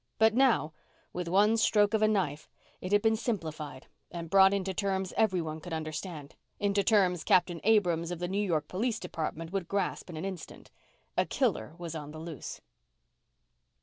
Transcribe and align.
But 0.17 0.33
now, 0.33 0.73
with 1.13 1.27
one 1.27 1.57
stroke 1.57 1.93
of 1.93 2.01
a 2.01 2.07
knife, 2.07 2.49
it 2.81 2.91
had 2.91 3.03
been 3.03 3.15
simplified 3.15 3.85
and 4.09 4.31
brought 4.31 4.51
into 4.51 4.73
terms 4.73 5.13
everyone 5.15 5.59
could 5.59 5.73
understand; 5.73 6.35
into 6.59 6.83
terms 6.83 7.23
Captain 7.23 7.61
Abrams 7.63 8.09
of 8.09 8.17
the 8.17 8.27
New 8.27 8.41
York 8.43 8.67
Police 8.67 8.99
Department 8.99 9.51
would 9.51 9.67
grasp 9.67 10.09
in 10.09 10.17
an 10.17 10.25
instant. 10.25 10.71
A 11.15 11.25
killer 11.27 11.75
was 11.77 11.93
on 11.93 12.09
the 12.09 12.19
loose. 12.19 12.61